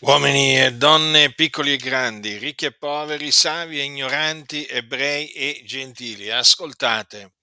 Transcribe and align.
Uomini 0.00 0.60
e 0.60 0.72
donne, 0.72 1.32
piccoli 1.34 1.74
e 1.74 1.76
grandi, 1.76 2.36
ricchi 2.36 2.64
e 2.64 2.72
poveri, 2.72 3.30
savi 3.30 3.78
e 3.78 3.84
ignoranti, 3.84 4.66
ebrei 4.66 5.30
e 5.30 5.62
gentili, 5.64 6.30
ascoltate 6.30 7.34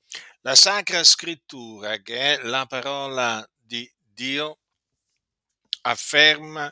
la 0.42 0.54
Sacra 0.54 1.02
Scrittura, 1.06 2.02
che 2.02 2.36
è 2.36 2.44
la 2.44 2.66
parola 2.66 3.48
di 3.58 3.90
Dio, 3.98 4.60
afferma 5.84 6.72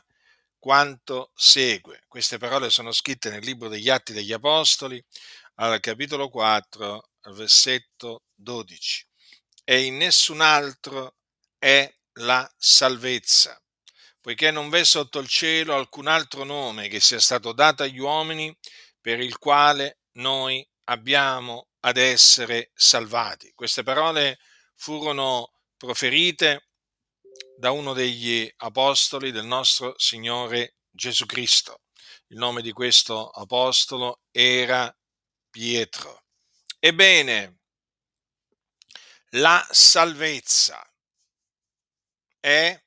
quanto 0.58 1.32
segue. 1.34 2.02
Queste 2.08 2.36
parole 2.36 2.68
sono 2.68 2.92
scritte 2.92 3.30
nel 3.30 3.42
libro 3.42 3.68
degli 3.68 3.88
Atti 3.88 4.12
degli 4.12 4.34
Apostoli, 4.34 5.02
al 5.56 5.80
capitolo 5.80 6.28
4, 6.28 7.10
al 7.22 7.34
versetto 7.34 8.24
12. 8.34 9.06
E 9.64 9.84
in 9.84 9.96
nessun 9.96 10.42
altro 10.42 11.14
è 11.58 11.90
la 12.18 12.48
salvezza 12.58 13.58
poiché 14.20 14.50
non 14.50 14.68
v'è 14.68 14.84
sotto 14.84 15.18
il 15.18 15.28
cielo 15.28 15.74
alcun 15.74 16.06
altro 16.06 16.44
nome 16.44 16.88
che 16.88 17.00
sia 17.00 17.20
stato 17.20 17.52
dato 17.52 17.82
agli 17.82 17.98
uomini 17.98 18.54
per 19.00 19.20
il 19.20 19.38
quale 19.38 20.00
noi 20.12 20.66
abbiamo 20.84 21.68
ad 21.80 21.96
essere 21.96 22.70
salvati. 22.74 23.52
Queste 23.54 23.82
parole 23.82 24.38
furono 24.74 25.52
proferite 25.76 26.68
da 27.56 27.70
uno 27.70 27.92
degli 27.92 28.50
apostoli 28.58 29.30
del 29.30 29.46
nostro 29.46 29.94
Signore 29.96 30.76
Gesù 30.90 31.26
Cristo. 31.26 31.82
Il 32.28 32.38
nome 32.38 32.62
di 32.62 32.72
questo 32.72 33.28
apostolo 33.28 34.22
era 34.30 34.94
Pietro. 35.50 36.24
Ebbene, 36.78 37.58
la 39.34 39.66
salvezza 39.70 40.82
è 42.38 42.82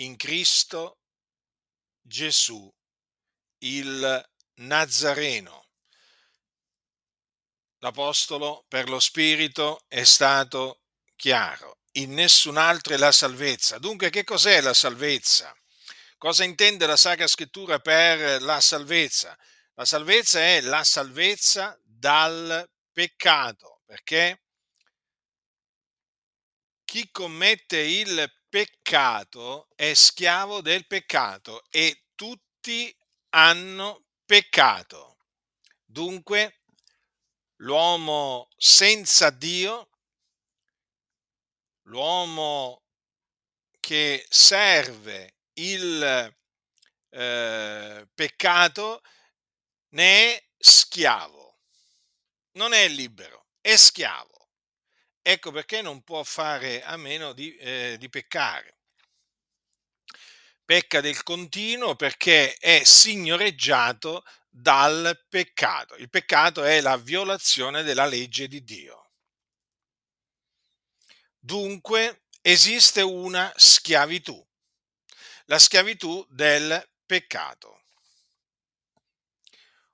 in 0.00 0.16
Cristo 0.16 0.98
Gesù, 2.00 2.72
il 3.58 4.30
Nazareno. 4.54 5.68
L'Apostolo 7.78 8.64
per 8.68 8.88
lo 8.88 9.00
Spirito 9.00 9.84
è 9.88 10.04
stato 10.04 10.82
chiaro. 11.16 11.78
In 11.92 12.14
nessun 12.14 12.56
altro 12.56 12.94
è 12.94 12.96
la 12.96 13.12
salvezza. 13.12 13.78
Dunque, 13.78 14.10
che 14.10 14.24
cos'è 14.24 14.60
la 14.60 14.74
salvezza? 14.74 15.54
Cosa 16.16 16.44
intende 16.44 16.86
la 16.86 16.96
Sacra 16.96 17.26
Scrittura 17.26 17.78
per 17.78 18.42
la 18.42 18.60
salvezza? 18.60 19.36
La 19.74 19.84
salvezza 19.84 20.40
è 20.40 20.60
la 20.60 20.84
salvezza 20.84 21.78
dal 21.82 22.68
peccato, 22.92 23.80
perché 23.86 24.42
chi 26.84 27.10
commette 27.10 27.78
il 27.78 28.39
peccato 28.50 29.68
è 29.76 29.94
schiavo 29.94 30.60
del 30.60 30.86
peccato 30.86 31.64
e 31.70 32.08
tutti 32.14 32.94
hanno 33.30 34.04
peccato. 34.26 35.16
Dunque, 35.84 36.60
l'uomo 37.56 38.48
senza 38.56 39.30
Dio, 39.30 39.88
l'uomo 41.82 42.82
che 43.78 44.26
serve 44.28 45.36
il 45.54 46.36
eh, 47.10 48.08
peccato, 48.14 49.02
ne 49.90 50.34
è 50.34 50.48
schiavo, 50.56 51.58
non 52.52 52.72
è 52.72 52.88
libero, 52.88 53.46
è 53.60 53.76
schiavo. 53.76 54.39
Ecco 55.30 55.52
perché 55.52 55.80
non 55.80 56.02
può 56.02 56.24
fare 56.24 56.82
a 56.82 56.96
meno 56.96 57.32
di, 57.32 57.54
eh, 57.54 57.94
di 58.00 58.08
peccare. 58.08 58.78
Pecca 60.64 61.00
del 61.00 61.22
continuo 61.22 61.94
perché 61.94 62.54
è 62.54 62.82
signoreggiato 62.82 64.24
dal 64.48 65.24
peccato. 65.28 65.94
Il 65.94 66.10
peccato 66.10 66.64
è 66.64 66.80
la 66.80 66.96
violazione 66.96 67.84
della 67.84 68.06
legge 68.06 68.48
di 68.48 68.64
Dio. 68.64 69.10
Dunque 71.38 72.22
esiste 72.40 73.00
una 73.00 73.52
schiavitù, 73.54 74.44
la 75.44 75.60
schiavitù 75.60 76.26
del 76.28 76.90
peccato. 77.06 77.84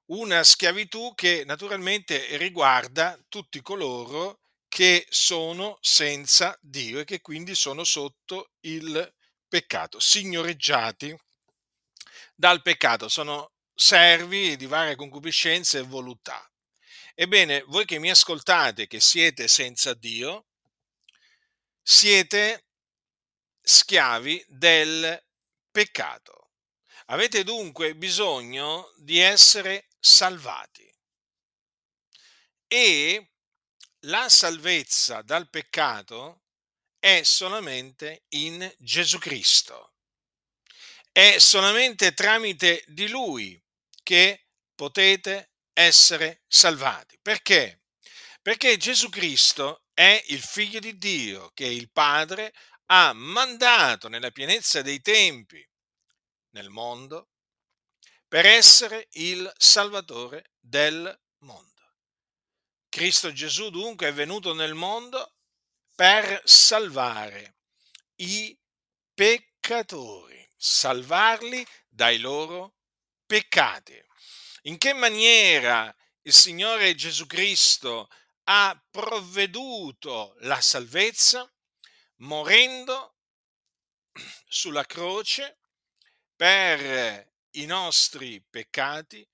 Una 0.06 0.42
schiavitù 0.42 1.12
che 1.14 1.42
naturalmente 1.44 2.38
riguarda 2.38 3.22
tutti 3.28 3.60
coloro 3.60 4.40
che 4.76 5.06
sono 5.08 5.78
senza 5.80 6.54
Dio 6.60 7.00
e 7.00 7.04
che 7.04 7.22
quindi 7.22 7.54
sono 7.54 7.82
sotto 7.82 8.50
il 8.60 9.10
peccato, 9.48 9.98
signoreggiati 9.98 11.18
dal 12.34 12.60
peccato, 12.60 13.08
sono 13.08 13.52
servi 13.74 14.54
di 14.56 14.66
varie 14.66 14.94
concupiscenze 14.94 15.78
e 15.78 15.82
voluttà. 15.82 16.46
Ebbene, 17.14 17.62
voi 17.68 17.86
che 17.86 17.98
mi 17.98 18.10
ascoltate, 18.10 18.86
che 18.86 19.00
siete 19.00 19.48
senza 19.48 19.94
Dio, 19.94 20.44
siete 21.80 22.66
schiavi 23.62 24.44
del 24.46 25.24
peccato. 25.70 26.50
Avete 27.06 27.44
dunque 27.44 27.96
bisogno 27.96 28.92
di 28.98 29.20
essere 29.20 29.88
salvati. 29.98 30.94
E 32.66 33.30
la 34.06 34.28
salvezza 34.28 35.22
dal 35.22 35.48
peccato 35.48 36.42
è 36.98 37.22
solamente 37.22 38.24
in 38.30 38.72
Gesù 38.78 39.18
Cristo. 39.18 39.94
È 41.10 41.38
solamente 41.38 42.12
tramite 42.12 42.84
di 42.88 43.08
Lui 43.08 43.60
che 44.02 44.46
potete 44.74 45.52
essere 45.72 46.42
salvati. 46.46 47.18
Perché? 47.20 47.82
Perché 48.42 48.76
Gesù 48.76 49.08
Cristo 49.08 49.84
è 49.92 50.22
il 50.28 50.42
figlio 50.42 50.78
di 50.78 50.98
Dio 50.98 51.50
che 51.54 51.66
il 51.66 51.90
Padre 51.90 52.52
ha 52.86 53.12
mandato 53.12 54.08
nella 54.08 54.30
pienezza 54.30 54.82
dei 54.82 55.00
tempi 55.00 55.66
nel 56.50 56.68
mondo 56.68 57.30
per 58.28 58.46
essere 58.46 59.08
il 59.12 59.50
Salvatore 59.56 60.52
del 60.60 61.18
mondo. 61.38 61.75
Cristo 62.96 63.30
Gesù 63.30 63.68
dunque 63.68 64.08
è 64.08 64.12
venuto 64.14 64.54
nel 64.54 64.72
mondo 64.72 65.34
per 65.94 66.40
salvare 66.46 67.56
i 68.22 68.58
peccatori, 69.12 70.48
salvarli 70.56 71.62
dai 71.88 72.16
loro 72.16 72.76
peccati. 73.26 74.02
In 74.62 74.78
che 74.78 74.94
maniera 74.94 75.94
il 76.22 76.32
Signore 76.32 76.94
Gesù 76.94 77.26
Cristo 77.26 78.08
ha 78.44 78.82
provveduto 78.90 80.34
la 80.38 80.62
salvezza? 80.62 81.46
Morendo 82.20 83.16
sulla 84.48 84.86
croce 84.86 85.58
per 86.34 87.30
i 87.50 87.66
nostri 87.66 88.40
peccati 88.40 89.28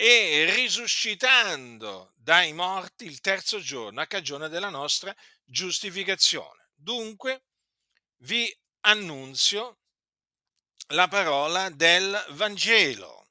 e 0.00 0.48
risuscitando 0.54 2.12
dai 2.14 2.52
morti 2.52 3.04
il 3.04 3.20
terzo 3.20 3.58
giorno 3.58 4.00
a 4.00 4.06
cagione 4.06 4.48
della 4.48 4.68
nostra 4.68 5.12
giustificazione. 5.42 6.68
Dunque 6.72 7.46
vi 8.18 8.56
annunzio 8.82 9.78
la 10.90 11.08
parola 11.08 11.68
del 11.70 12.26
Vangelo, 12.30 13.30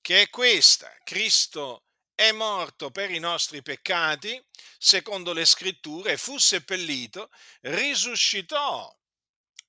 che 0.00 0.22
è 0.22 0.30
questa. 0.30 0.90
Cristo 1.04 1.84
è 2.14 2.32
morto 2.32 2.90
per 2.90 3.10
i 3.10 3.18
nostri 3.18 3.60
peccati, 3.60 4.42
secondo 4.78 5.34
le 5.34 5.44
scritture, 5.44 6.16
fu 6.16 6.38
seppellito, 6.38 7.30
risuscitò 7.60 8.98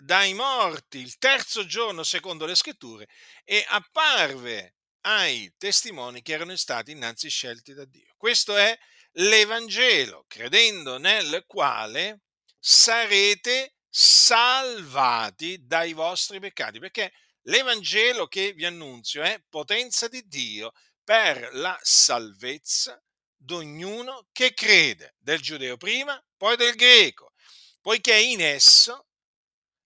dai 0.01 0.33
morti 0.33 0.97
il 0.99 1.17
terzo 1.17 1.65
giorno 1.65 2.03
secondo 2.03 2.45
le 2.45 2.55
scritture 2.55 3.07
e 3.43 3.63
apparve 3.67 4.75
ai 5.01 5.53
testimoni 5.57 6.21
che 6.21 6.33
erano 6.33 6.55
stati 6.55 6.91
innanzi 6.91 7.29
scelti 7.29 7.73
da 7.73 7.85
Dio. 7.85 8.13
Questo 8.17 8.55
è 8.57 8.77
l'Evangelo, 9.13 10.25
credendo 10.27 10.97
nel 10.97 11.43
quale 11.47 12.21
sarete 12.59 13.75
salvati 13.89 15.65
dai 15.65 15.93
vostri 15.93 16.39
peccati, 16.39 16.79
perché 16.79 17.11
l'Evangelo 17.43 18.27
che 18.27 18.53
vi 18.53 18.65
annunzio 18.65 19.21
è 19.21 19.41
potenza 19.49 20.07
di 20.07 20.27
Dio 20.27 20.71
per 21.03 21.49
la 21.53 21.77
salvezza 21.81 23.01
di 23.35 23.53
ognuno 23.53 24.27
che 24.31 24.53
crede, 24.53 25.15
del 25.19 25.41
giudeo 25.41 25.77
prima, 25.77 26.23
poi 26.37 26.55
del 26.55 26.75
greco, 26.75 27.33
poiché 27.81 28.15
in 28.15 28.41
esso 28.41 29.07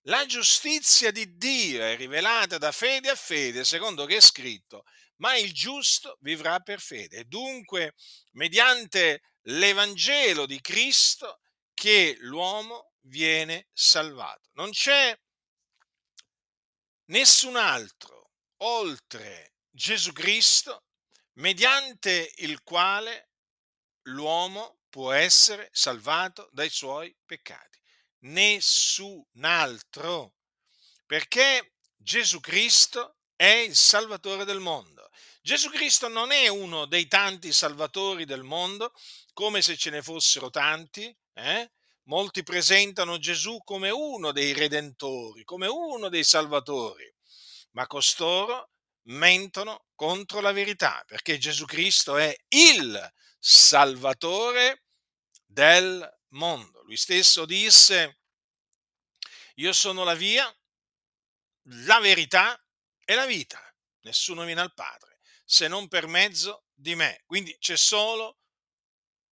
la 0.08 0.26
giustizia 0.26 1.12
di 1.12 1.36
Dio 1.38 1.82
è 1.82 1.96
rivelata 1.96 2.58
da 2.58 2.72
fede 2.72 3.10
a 3.10 3.16
fede, 3.16 3.64
secondo 3.64 4.06
che 4.06 4.18
è 4.18 4.22
scritto, 4.22 4.84
ma 5.18 5.36
il 5.36 5.54
giusto 5.54 6.18
vivrà 6.22 6.60
per 6.60 6.80
fede. 6.80 7.26
Dunque, 7.26 7.96
mediante 8.34 9.22
l'Evangelo 9.44 10.46
di 10.46 10.60
Cristo, 10.62 11.40
che 11.74 12.18
l'uomo 12.20 12.94
viene 13.02 13.68
salvato. 13.74 14.50
Non 14.54 14.72
c'è 14.72 15.18
nessun 17.06 17.56
altro 17.56 18.32
oltre 18.58 19.56
Gesù 19.70 20.14
Cristo, 20.14 20.86
mediante 21.34 22.32
il 22.38 22.62
quale 22.64 23.32
l'uomo 24.04 24.80
può 24.90 25.12
essere 25.12 25.70
salvato 25.74 26.50
dai 26.54 26.70
suoi 26.70 27.16
peccati. 27.26 27.75
Nessun 28.26 29.24
altro, 29.42 30.34
perché 31.06 31.74
Gesù 31.96 32.40
Cristo 32.40 33.18
è 33.36 33.46
il 33.46 33.76
Salvatore 33.76 34.46
del 34.46 34.60
mondo. 34.60 35.10
Gesù 35.42 35.70
Cristo 35.70 36.08
non 36.08 36.32
è 36.32 36.48
uno 36.48 36.86
dei 36.86 37.08
tanti 37.08 37.54
salvatori 37.54 38.26
del 38.26 38.42
mondo, 38.42 38.94
come 39.34 39.62
se 39.62 39.78
ce 39.78 39.92
ne 39.92 40.02
fossero 40.02 40.50
tanti. 40.50 41.16
Eh? 41.34 41.72
Molti 42.06 42.42
presentano 42.42 43.20
Gesù 43.20 43.60
come 43.64 43.92
uno 43.92 44.32
dei 44.32 44.54
redentori, 44.54 45.44
come 45.44 45.68
uno 45.68 46.10
dei 46.10 46.24
salvatori, 46.24 47.12
ma 47.72 47.86
costoro 47.86 48.72
mentono 49.08 49.86
contro 49.94 50.42
la 50.42 50.52
verità, 50.52 51.04
perché 51.06 51.38
Gesù 51.38 51.66
Cristo 51.66 52.18
è 52.18 52.36
il 52.50 53.14
Salvatore 53.38 54.86
del 55.46 56.12
mondo. 56.36 56.82
Lui 56.84 56.98
stesso 56.98 57.46
disse, 57.46 58.20
io 59.56 59.74
sono 59.74 60.04
la 60.04 60.16
via, 60.16 60.54
la 61.64 62.00
verità 62.00 62.62
e 63.04 63.16
la 63.16 63.26
vita. 63.26 63.62
Nessuno 64.02 64.44
viene 64.44 64.62
al 64.62 64.74
Padre 64.74 65.20
se 65.44 65.68
non 65.68 65.88
per 65.88 66.08
mezzo 66.08 66.66
di 66.74 66.96
me. 66.96 67.24
Quindi 67.26 67.56
c'è 67.60 67.78
solo 67.78 68.40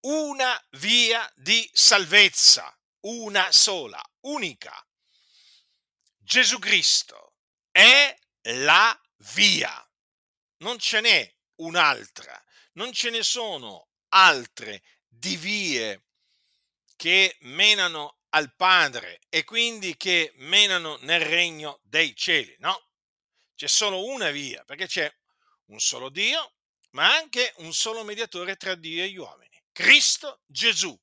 una 0.00 0.62
via 0.72 1.30
di 1.36 1.68
salvezza, 1.72 2.76
una 3.00 3.50
sola, 3.52 4.02
unica. 4.20 4.74
Gesù 6.16 6.58
Cristo 6.58 7.34
è 7.70 8.16
la 8.42 8.98
via. 9.34 9.88
Non 10.58 10.78
ce 10.78 11.00
n'è 11.00 11.34
un'altra, 11.56 12.42
non 12.72 12.92
ce 12.92 13.10
ne 13.10 13.22
sono 13.22 13.88
altre 14.08 14.82
di 15.06 15.36
vie 15.36 16.03
che 16.96 17.36
menano 17.40 18.18
al 18.30 18.54
Padre 18.54 19.20
e 19.28 19.44
quindi 19.44 19.96
che 19.96 20.32
menano 20.36 20.98
nel 21.02 21.20
regno 21.20 21.80
dei 21.82 22.14
cieli. 22.16 22.54
No, 22.58 22.88
c'è 23.54 23.68
solo 23.68 24.04
una 24.04 24.30
via, 24.30 24.64
perché 24.64 24.86
c'è 24.86 25.12
un 25.66 25.80
solo 25.80 26.08
Dio, 26.08 26.54
ma 26.90 27.14
anche 27.14 27.52
un 27.58 27.72
solo 27.72 28.04
mediatore 28.04 28.56
tra 28.56 28.74
Dio 28.74 29.02
e 29.02 29.08
gli 29.08 29.16
uomini, 29.16 29.62
Cristo 29.72 30.42
Gesù. 30.46 30.98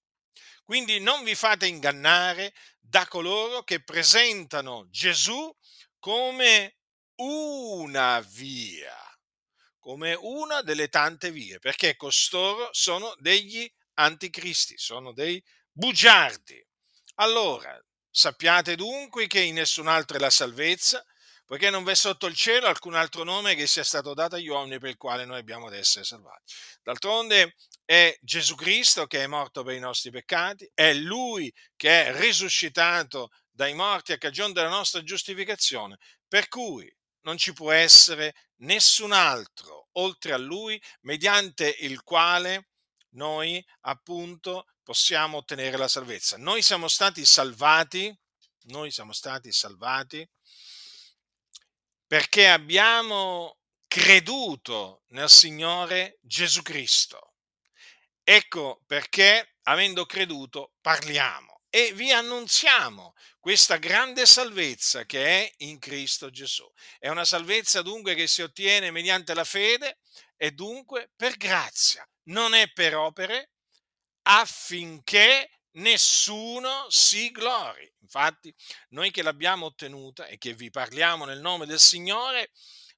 Quindi 0.63 0.99
non 0.99 1.23
vi 1.23 1.35
fate 1.35 1.67
ingannare 1.67 2.53
da 2.79 3.07
coloro 3.07 3.63
che 3.63 3.83
presentano 3.83 4.87
Gesù 4.89 5.53
come 5.99 6.77
una 7.15 8.19
via, 8.21 8.95
come 9.79 10.13
una 10.13 10.61
delle 10.61 10.89
tante 10.89 11.31
vie, 11.31 11.59
perché 11.59 11.95
costoro 11.95 12.69
sono 12.71 13.13
degli 13.19 13.69
anticristi, 13.95 14.77
sono 14.77 15.11
dei 15.13 15.43
bugiardi. 15.71 16.63
Allora, 17.15 17.79
sappiate 18.09 18.75
dunque 18.75 19.27
che 19.27 19.41
in 19.41 19.55
nessun 19.55 19.87
altro 19.87 20.17
è 20.17 20.19
la 20.19 20.29
salvezza, 20.29 21.05
poiché 21.45 21.69
non 21.69 21.83
v'è 21.83 21.95
sotto 21.95 22.27
il 22.27 22.35
cielo 22.35 22.67
alcun 22.67 22.95
altro 22.95 23.23
nome 23.23 23.55
che 23.55 23.67
sia 23.67 23.83
stato 23.83 24.13
dato 24.13 24.35
agli 24.35 24.47
uomini 24.47 24.79
per 24.79 24.89
il 24.89 24.97
quale 24.97 25.25
noi 25.25 25.39
abbiamo 25.39 25.67
ad 25.67 25.73
essere 25.73 26.05
salvati. 26.05 26.53
D'altronde 26.81 27.55
è 27.83 28.17
Gesù 28.21 28.55
Cristo 28.55 29.05
che 29.05 29.23
è 29.23 29.27
morto 29.27 29.63
per 29.63 29.75
i 29.75 29.79
nostri 29.79 30.11
peccati, 30.11 30.69
è 30.73 30.93
Lui 30.93 31.53
che 31.75 32.05
è 32.05 32.17
risuscitato 32.17 33.31
dai 33.49 33.73
morti 33.73 34.13
a 34.13 34.17
cagione 34.17 34.53
della 34.53 34.69
nostra 34.69 35.03
giustificazione, 35.03 35.97
per 36.25 36.47
cui 36.47 36.89
non 37.23 37.37
ci 37.37 37.51
può 37.53 37.71
essere 37.71 38.33
nessun 38.61 39.11
altro 39.11 39.89
oltre 39.93 40.31
a 40.31 40.37
Lui 40.37 40.81
mediante 41.01 41.75
il 41.79 42.01
quale 42.03 42.69
noi 43.15 43.63
appunto 43.81 44.67
possiamo 44.91 45.37
ottenere 45.37 45.77
la 45.77 45.87
salvezza. 45.87 46.35
Noi 46.35 46.61
siamo 46.61 46.89
stati 46.89 47.23
salvati, 47.23 48.13
noi 48.63 48.91
siamo 48.91 49.13
stati 49.13 49.49
salvati 49.49 50.29
perché 52.05 52.49
abbiamo 52.49 53.59
creduto 53.87 55.03
nel 55.11 55.29
Signore 55.29 56.17
Gesù 56.19 56.61
Cristo. 56.61 57.35
Ecco 58.21 58.81
perché, 58.85 59.55
avendo 59.61 60.05
creduto, 60.05 60.73
parliamo 60.81 61.61
e 61.69 61.93
vi 61.93 62.11
annunziamo 62.11 63.13
questa 63.39 63.77
grande 63.77 64.25
salvezza 64.25 65.05
che 65.05 65.25
è 65.25 65.53
in 65.59 65.79
Cristo 65.79 66.29
Gesù. 66.29 66.69
È 66.99 67.07
una 67.07 67.23
salvezza 67.23 67.81
dunque 67.81 68.13
che 68.13 68.27
si 68.27 68.41
ottiene 68.41 68.91
mediante 68.91 69.33
la 69.33 69.45
fede 69.45 69.99
e 70.35 70.51
dunque 70.51 71.11
per 71.15 71.37
grazia, 71.37 72.05
non 72.23 72.53
è 72.53 72.69
per 72.73 72.97
opere 72.97 73.51
affinché 74.23 75.49
nessuno 75.73 76.85
si 76.89 77.31
glori. 77.31 77.89
Infatti, 78.01 78.53
noi 78.89 79.11
che 79.11 79.21
l'abbiamo 79.21 79.67
ottenuta 79.67 80.25
e 80.25 80.37
che 80.37 80.53
vi 80.53 80.69
parliamo 80.69 81.25
nel 81.25 81.39
nome 81.39 81.65
del 81.65 81.79
Signore, 81.79 82.51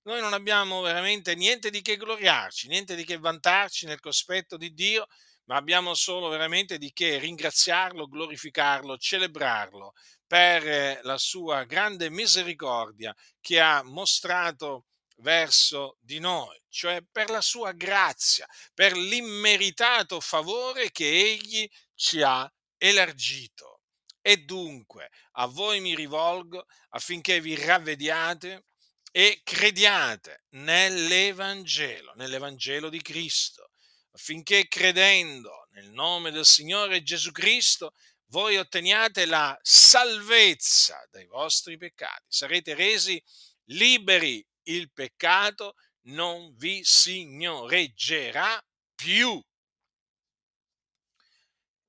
noi 0.04 0.20
non 0.20 0.34
abbiamo 0.34 0.81
veramente 0.81 1.36
niente 1.36 1.70
di 1.70 1.81
che 1.81 1.98
gloriarci, 1.98 2.68
niente 2.68 2.96
di 2.96 3.06
che 3.06 3.18
vantarci 3.18 3.86
nel 3.86 4.00
cospetto 4.00 4.58
di 4.58 4.74
Dio, 4.74 5.08
ma 5.46 5.56
abbiamo 5.56 5.94
solo 5.94 6.30
veramente 6.30 6.78
di 6.78 6.92
che 6.92 7.20
ringraziarlo, 7.20 8.08
glorificarlo, 8.08 8.98
celebrarlo 8.98 9.94
per 10.25 11.00
la 11.04 11.18
sua 11.18 11.64
grande 11.64 12.10
misericordia 12.10 13.14
che 13.40 13.60
ha 13.60 13.84
mostrato 13.84 14.86
verso 15.18 15.98
di 16.00 16.19
noi, 16.19 16.60
cioè 16.69 17.01
per 17.01 17.30
la 17.30 17.42
sua 17.42 17.71
grazia, 17.71 18.48
per 18.74 18.94
l'immeritato 18.95 20.19
favore 20.19 20.92
che 20.92 21.10
egli 21.10 21.69
ci 21.95 22.21
ha 22.21 22.51
elargito. 22.77 23.81
E 24.21 24.38
dunque 24.38 25.10
a 25.33 25.48
voi 25.48 25.81
mi 25.81 25.95
rivolgo 25.95 26.65
affinché 26.89 27.42
vi 27.42 27.56
ravvediate 27.56 28.63
e 29.12 29.42
crediate 29.44 30.45
nell'Evangelo, 30.51 32.13
nell'Evangelo 32.15 32.89
di 32.89 33.01
Cristo, 33.01 33.69
affinché 34.12 34.68
credendo 34.68 35.68
nel 35.71 35.89
nome 35.89 36.31
del 36.31 36.45
Signore 36.45 37.04
Gesù 37.04 37.31
Cristo 37.31 37.94
voi 38.27 38.57
otteniate 38.57 39.25
la 39.25 39.57
salvezza 39.62 41.07
dai 41.12 41.25
vostri 41.27 41.77
peccati, 41.77 42.25
sarete 42.27 42.74
resi 42.74 43.22
liberi, 43.65 44.43
il 44.63 44.91
peccato 44.91 45.75
non 46.05 46.53
vi 46.55 46.84
signoreggerà 46.84 48.62
più 48.96 49.41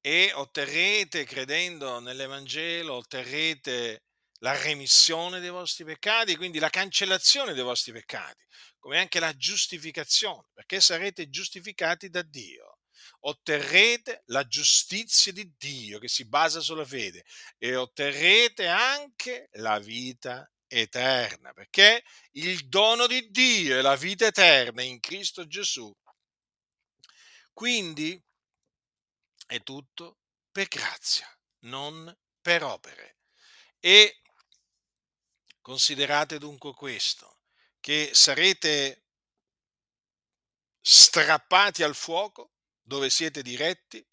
e 0.07 0.33
otterrete, 0.35 1.25
credendo 1.25 1.99
nell'Evangelo, 1.99 2.95
otterrete 2.95 4.02
la 4.40 4.54
remissione 4.61 5.40
dei 5.40 5.49
vostri 5.49 5.85
peccati, 5.85 6.37
quindi 6.37 6.59
la 6.59 6.69
cancellazione 6.69 7.54
dei 7.54 7.62
vostri 7.62 7.93
peccati, 7.93 8.45
come 8.78 8.99
anche 8.99 9.19
la 9.19 9.35
giustificazione, 9.35 10.49
perché 10.52 10.83
sarete 10.83 11.31
giustificati 11.31 12.11
da 12.11 12.21
Dio. 12.21 12.81
Otterrete 13.21 14.25
la 14.26 14.47
giustizia 14.47 15.33
di 15.33 15.50
Dio 15.57 15.99
che 15.99 16.09
si 16.09 16.26
basa 16.26 16.61
sulla 16.61 16.85
fede 16.85 17.25
e 17.57 17.75
otterrete 17.75 18.66
anche 18.66 19.49
la 19.52 19.78
vita 19.78 20.47
eterna, 20.81 21.52
perché 21.52 22.04
il 22.33 22.69
dono 22.69 23.07
di 23.07 23.31
Dio 23.31 23.78
è 23.78 23.83
la 23.83 23.97
vita 23.97 24.26
eterna 24.26 24.83
in 24.83 25.00
Cristo 25.00 25.47
Gesù. 25.47 25.93
Quindi 27.52 28.21
è 29.47 29.62
tutto 29.62 30.19
per 30.50 30.66
grazia, 30.69 31.28
non 31.61 32.12
per 32.40 32.64
opere. 32.64 33.19
E 33.78 34.21
considerate 35.61 36.38
dunque 36.38 36.75
questo, 36.75 37.40
che 37.81 38.11
sarete 38.12 39.04
strappati 40.81 41.83
al 41.83 41.95
fuoco 41.95 42.52
dove 42.83 43.09
siete 43.09 43.43
diretti 43.43 44.07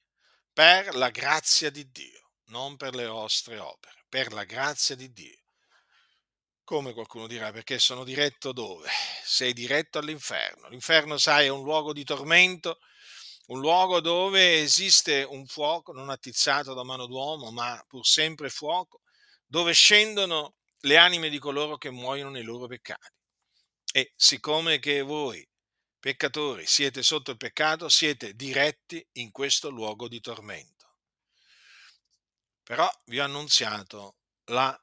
per 0.53 0.96
la 0.96 1.10
grazia 1.10 1.70
di 1.70 1.89
Dio, 1.91 2.34
non 2.46 2.77
per 2.77 2.96
le 2.96 3.08
vostre 3.08 3.58
opere, 3.58 4.06
per 4.08 4.32
la 4.32 4.44
grazia 4.44 4.96
di 4.96 5.12
Dio. 5.12 5.40
Come 6.72 6.94
qualcuno 6.94 7.28
dirà, 7.28 7.51
perché 7.51 7.80
sono 7.80 8.06
diretto 8.06 8.54
dove? 8.54 8.88
Sei 9.25 9.51
diretto 9.51 9.98
all'inferno. 9.98 10.70
L'inferno, 10.70 11.18
sai, 11.18 11.48
è 11.48 11.50
un 11.50 11.63
luogo 11.63 11.92
di 11.92 12.06
tormento 12.06 12.80
un 13.48 13.60
luogo 13.60 14.00
dove 14.00 14.62
esiste 14.62 15.24
un 15.24 15.46
fuoco 15.48 15.92
non 15.92 16.10
attizzato 16.10 16.74
da 16.74 16.86
mano 16.86 17.08
d'uomo, 17.08 17.51
ma 17.51 17.84
pur 17.86 18.06
sempre 18.06 18.48
fuoco, 18.48 19.01
dove 19.46 19.74
scendono 19.74 20.56
le 20.84 20.96
anime 20.96 21.28
di 21.28 21.40
coloro 21.40 21.78
che 21.78 21.90
muoiono 21.90 22.30
nei 22.30 22.44
loro 22.44 22.68
peccati. 22.68 23.20
E 23.92 24.13
siccome 24.16 24.80
che 24.80 25.01
voi, 25.01 25.46
peccatori, 26.00 26.66
siete 26.66 27.04
sotto 27.04 27.32
il 27.32 27.38
peccato, 27.38 27.90
siete 27.90 28.34
diretti 28.34 29.06
in 29.16 29.32
questo 29.32 29.70
luogo 29.70 30.08
di 30.08 30.22
tormento. 30.22 30.96
Però 32.63 32.90
vi 33.08 33.20
ho 33.20 33.25
annunziato 33.25 34.16
la 34.46 34.82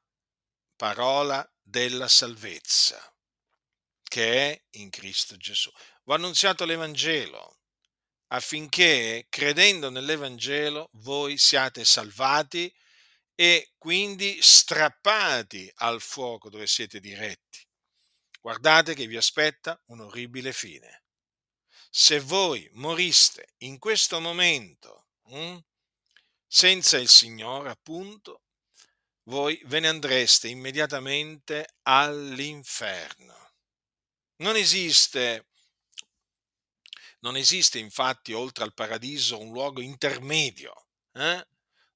parola 0.76 1.50
della 1.68 2.08
salvezza 2.08 3.12
che 4.02 4.50
è 4.50 4.62
in 4.78 4.88
Cristo 4.88 5.36
Gesù. 5.36 5.70
Ho 6.04 6.14
annunziato 6.14 6.64
l'Evangelo 6.64 7.58
affinché 8.28 9.26
credendo 9.28 9.90
nell'Evangelo 9.90 10.88
voi 10.92 11.36
siate 11.36 11.84
salvati 11.84 12.74
e 13.34 13.72
quindi 13.76 14.40
strappati 14.40 15.70
al 15.76 16.00
fuoco 16.00 16.48
dove 16.48 16.66
siete 16.66 17.00
diretti. 17.00 17.66
Guardate 18.40 18.94
che 18.94 19.06
vi 19.06 19.16
aspetta 19.16 19.80
un 19.86 20.00
orribile 20.00 20.52
fine. 20.52 21.04
Se 21.90 22.18
voi 22.20 22.68
moriste 22.72 23.54
in 23.58 23.78
questo 23.78 24.20
momento 24.20 25.08
hm, 25.24 25.58
senza 26.46 26.96
il 26.98 27.08
Signore, 27.08 27.70
appunto, 27.70 28.42
voi 29.28 29.60
ve 29.66 29.80
ne 29.80 29.88
andreste 29.88 30.48
immediatamente 30.48 31.76
all'inferno. 31.82 33.52
Non 34.36 34.56
esiste 34.56 35.46
non 37.20 37.36
esiste 37.36 37.78
infatti 37.78 38.32
oltre 38.32 38.62
al 38.62 38.74
paradiso 38.74 39.40
un 39.40 39.50
luogo 39.50 39.80
intermedio 39.80 40.86
eh, 41.14 41.46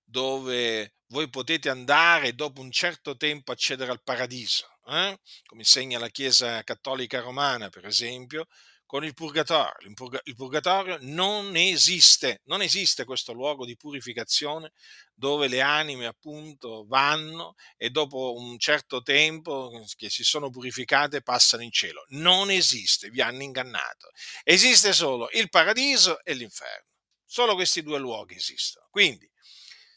dove 0.03 0.97
voi 1.07 1.31
potete 1.31 1.69
andare 1.69 2.35
dopo 2.35 2.61
un 2.61 2.73
certo 2.73 3.17
tempo 3.17 3.53
accedere 3.53 3.93
al 3.93 4.03
paradiso, 4.03 4.79
eh, 4.87 5.19
come 5.45 5.61
insegna 5.61 5.99
la 6.01 6.09
Chiesa 6.09 6.63
cattolica 6.65 7.21
romana, 7.21 7.69
per 7.69 7.87
esempio, 7.87 8.49
con 8.93 9.07
il 9.07 9.15
purgatorio. 9.15 9.91
Il 10.25 10.35
purgatorio 10.35 10.99
non 11.01 11.57
esiste, 11.57 12.43
non 12.45 12.61
esiste 12.61 13.07
questo 13.07 13.33
luogo 13.33 13.65
di 13.65 13.75
purificazione 13.75 14.73
dove 15.15 15.49
le 15.49 15.63
anime 15.63 16.05
appunto 16.05 16.85
vanno 16.87 17.55
e 17.79 17.89
dopo 17.89 18.35
un 18.35 18.59
certo 18.59 19.01
tempo 19.01 19.83
che 19.97 20.11
si 20.11 20.25
sono 20.25 20.51
purificate 20.51 21.23
passano 21.23 21.63
in 21.63 21.71
cielo. 21.71 22.05
Non 22.09 22.51
esiste, 22.51 23.09
vi 23.09 23.23
hanno 23.23 23.43
ingannato. 23.43 24.11
Esiste 24.43 24.93
solo 24.93 25.31
il 25.33 25.49
paradiso 25.49 26.23
e 26.23 26.35
l'inferno. 26.35 26.91
Solo 27.25 27.55
questi 27.55 27.83
due 27.83 27.99
luoghi 27.99 28.35
esistono. 28.35 28.89
Quindi, 28.91 29.27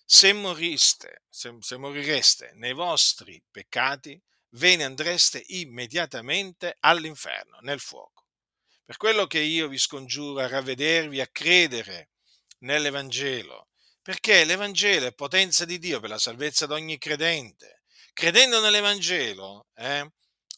se 0.06 0.32
moriste, 0.32 1.24
se, 1.28 1.54
se 1.60 1.76
morireste 1.76 2.54
nei 2.54 2.72
vostri 2.72 3.44
peccati, 3.52 4.18
ve 4.52 4.78
ne 4.78 4.86
andreste 4.86 5.44
immediatamente 5.48 6.78
all'inferno, 6.80 7.58
nel 7.60 7.82
fuoco. 7.82 8.15
Per 8.86 8.98
quello 8.98 9.26
che 9.26 9.40
io 9.40 9.68
vi 9.68 9.80
scongiuro 9.80 10.42
a 10.42 10.48
ravvedervi, 10.48 11.20
a 11.20 11.28
credere 11.28 12.12
nell'Evangelo, 12.60 13.70
perché 14.04 14.46
l'Evangelo 14.46 15.08
è 15.08 15.14
potenza 15.14 15.66
di 15.66 15.80
Dio 15.80 16.00
per 16.00 16.12
la 16.12 16.20
salvezza 16.20 16.68
di 16.68 16.74
ogni 16.74 17.00
credente. 17.00 17.82
Credendo 18.14 18.60
nell'Evangelo 18.60 19.70
eh, 19.74 20.08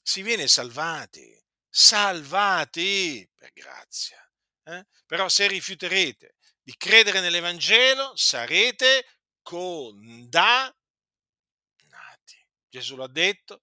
si 0.04 0.22
viene 0.24 0.48
salvati, 0.48 1.42
salvati 1.70 3.30
per 3.34 3.54
grazia. 3.54 4.22
Eh? 4.64 4.86
Però 5.06 5.30
se 5.30 5.48
rifiuterete 5.48 6.36
di 6.62 6.76
credere 6.76 7.22
nell'Evangelo 7.22 8.14
sarete 8.18 9.06
condannati. 9.42 10.76
Gesù 12.68 12.98
l'ha 12.98 13.08
detto, 13.08 13.62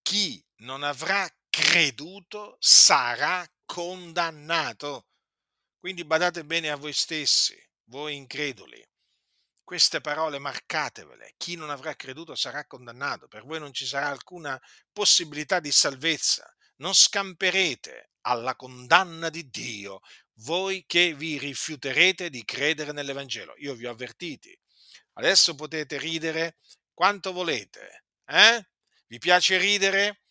chi 0.00 0.40
non 0.58 0.84
avrà 0.84 1.28
creduto 1.52 2.56
sarà 2.58 3.46
condannato. 3.66 5.08
Quindi 5.78 6.02
badate 6.02 6.46
bene 6.46 6.70
a 6.70 6.76
voi 6.76 6.94
stessi, 6.94 7.54
voi 7.90 8.16
increduli. 8.16 8.82
Queste 9.62 10.00
parole 10.00 10.38
marcatevele. 10.38 11.34
Chi 11.36 11.56
non 11.56 11.68
avrà 11.68 11.94
creduto 11.94 12.34
sarà 12.34 12.64
condannato. 12.66 13.28
Per 13.28 13.44
voi 13.44 13.58
non 13.58 13.74
ci 13.74 13.84
sarà 13.84 14.08
alcuna 14.08 14.58
possibilità 14.92 15.60
di 15.60 15.70
salvezza. 15.70 16.50
Non 16.76 16.94
scamperete 16.94 18.12
alla 18.22 18.56
condanna 18.56 19.28
di 19.28 19.50
Dio 19.50 20.00
voi 20.36 20.84
che 20.86 21.14
vi 21.14 21.38
rifiuterete 21.38 22.30
di 22.30 22.44
credere 22.44 22.92
nell'Evangelo. 22.92 23.54
Io 23.58 23.74
vi 23.74 23.84
ho 23.84 23.90
avvertiti. 23.90 24.58
Adesso 25.14 25.54
potete 25.54 25.98
ridere 25.98 26.56
quanto 26.94 27.32
volete. 27.32 28.04
Eh? 28.24 28.66
Vi 29.06 29.18
piace 29.18 29.58
ridere? 29.58 30.21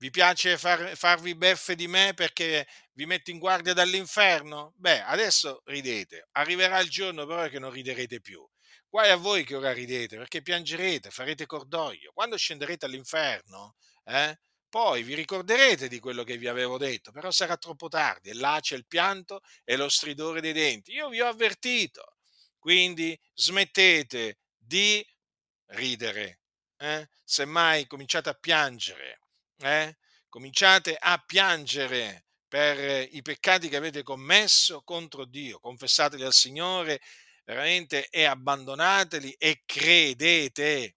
Vi 0.00 0.10
piace 0.10 0.56
far, 0.56 0.96
farvi 0.96 1.34
beffe 1.34 1.74
di 1.74 1.88
me 1.88 2.12
perché 2.14 2.68
vi 2.92 3.04
metto 3.04 3.30
in 3.30 3.38
guardia 3.38 3.72
dall'inferno? 3.72 4.72
Beh, 4.76 5.02
adesso 5.02 5.62
ridete. 5.64 6.28
Arriverà 6.32 6.78
il 6.78 6.88
giorno 6.88 7.26
però 7.26 7.48
che 7.48 7.58
non 7.58 7.72
riderete 7.72 8.20
più. 8.20 8.46
Guai 8.88 9.10
a 9.10 9.16
voi 9.16 9.44
che 9.44 9.56
ora 9.56 9.72
ridete, 9.72 10.16
perché 10.16 10.40
piangerete, 10.40 11.10
farete 11.10 11.46
cordoglio. 11.46 12.12
Quando 12.14 12.36
scenderete 12.36 12.86
all'inferno, 12.86 13.74
eh, 14.04 14.38
poi 14.68 15.02
vi 15.02 15.14
ricorderete 15.14 15.88
di 15.88 15.98
quello 15.98 16.22
che 16.22 16.36
vi 16.36 16.46
avevo 16.46 16.78
detto, 16.78 17.10
però 17.10 17.32
sarà 17.32 17.56
troppo 17.56 17.88
tardi 17.88 18.30
e 18.30 18.34
là 18.34 18.58
c'è 18.60 18.76
il 18.76 18.86
pianto 18.86 19.40
e 19.64 19.76
lo 19.76 19.88
stridore 19.88 20.40
dei 20.40 20.52
denti. 20.52 20.92
Io 20.92 21.08
vi 21.08 21.20
ho 21.20 21.26
avvertito. 21.26 22.16
Quindi 22.58 23.18
smettete 23.34 24.38
di 24.56 25.04
ridere. 25.72 26.40
Eh? 26.76 27.08
Semmai 27.24 27.86
cominciate 27.86 28.28
a 28.28 28.34
piangere 28.34 29.18
eh, 29.58 29.96
cominciate 30.28 30.96
a 30.98 31.18
piangere 31.18 32.26
per 32.48 33.08
i 33.12 33.20
peccati 33.22 33.68
che 33.68 33.76
avete 33.76 34.02
commesso 34.02 34.82
contro 34.82 35.24
Dio, 35.24 35.58
confessateli 35.58 36.24
al 36.24 36.32
Signore 36.32 37.00
veramente 37.44 38.08
e 38.08 38.24
abbandonateli 38.24 39.32
e 39.32 39.62
credete, 39.64 40.96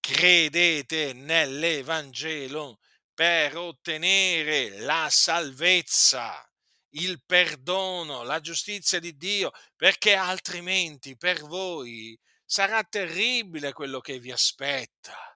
credete 0.00 1.12
nell'Evangelo 1.12 2.78
per 3.14 3.56
ottenere 3.56 4.80
la 4.80 5.08
salvezza, 5.10 6.44
il 6.90 7.22
perdono, 7.24 8.22
la 8.22 8.40
giustizia 8.40 8.98
di 8.98 9.16
Dio, 9.16 9.52
perché 9.76 10.14
altrimenti 10.14 11.16
per 11.16 11.42
voi 11.42 12.18
sarà 12.44 12.82
terribile 12.82 13.72
quello 13.72 14.00
che 14.00 14.18
vi 14.18 14.32
aspetta 14.32 15.31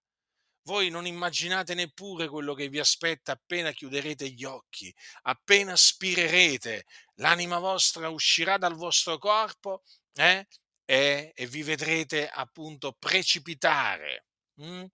voi 0.67 0.91
non 0.91 1.07
immaginate 1.07 1.75
neppure 1.75 2.29
quello 2.29 2.53
che 2.53 2.69
vi 2.69 2.81
aspetta 2.81 3.33
appena 3.33 3.71
chiuderete 3.71 4.31
gli 4.31 4.45
occhi, 4.45 4.93
appena 5.23 5.77
spirerete, 5.77 6.87
l'anima 7.15 7.59
vostra 7.61 8.09
uscirà 8.09 8.59
dal 8.59 8.75
vostro 8.75 9.17
corpo 9.17 9.85
eh? 10.15 10.47
e, 10.85 11.33
e, 11.35 11.47
vi 11.47 11.63
vedrete 11.63 12.29
appunto 12.29 12.97
precipitare 12.99 14.27
hm? 14.57 14.85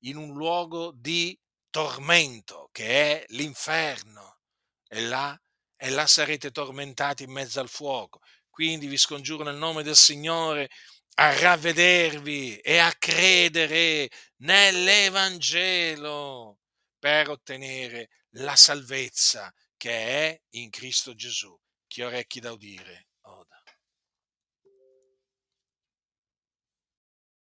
in 0.00 0.16
un 0.16 0.32
luogo 0.34 0.92
di 0.92 1.38
tormento 1.70 2.68
che 2.72 3.22
è 3.22 3.24
l'inferno 3.28 4.40
e 4.88 5.02
là, 5.02 5.40
e 5.76 5.90
là 5.90 6.06
sarete 6.06 6.50
tormentati 6.50 7.22
in 7.22 7.30
mezzo 7.30 7.60
al 7.60 7.68
fuoco. 7.68 8.20
Quindi 8.50 8.88
vi 8.88 8.98
scongiuro 8.98 9.44
nel 9.44 9.56
nome 9.56 9.84
del 9.84 9.96
Signore 9.96 10.68
a 11.14 11.38
ravvedervi 11.38 12.58
e 12.58 12.78
a 12.78 12.92
credere 12.98 14.10
nell'Evangelo 14.38 16.58
per 16.98 17.28
ottenere 17.28 18.08
la 18.36 18.56
salvezza 18.56 19.52
che 19.76 19.90
è 19.90 20.40
in 20.50 20.70
Cristo 20.70 21.14
Gesù. 21.14 21.56
Chi 21.86 22.02
ha 22.02 22.06
orecchi 22.06 22.40
da 22.40 22.52
udire, 22.52 23.08